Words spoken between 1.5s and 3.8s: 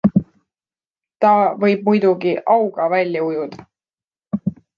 võib muidugi auga välja ujuda.